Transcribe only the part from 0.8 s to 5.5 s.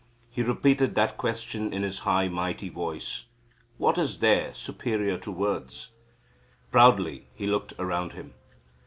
that question in his mighty voice: "What is there superior to